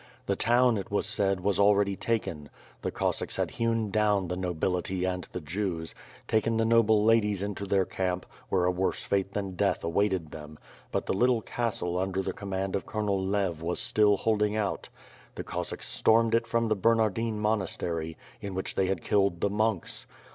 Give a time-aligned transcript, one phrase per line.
[0.25, 2.49] The town, it was said, was already taken.
[2.81, 5.93] The Cossacks had hewn down the nobility and the Jews;
[6.27, 10.57] tak^n the noble ladies into their camp, where a worse fate than death awaited them;
[10.91, 14.89] but the little castle under the command of Colonel Lev was still holding out.
[15.35, 19.51] The Cossacks stormed it from the Ber nardine monastery, in which they had killed the
[19.51, 20.07] monks.